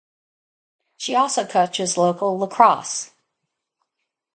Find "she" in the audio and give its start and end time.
0.97-1.13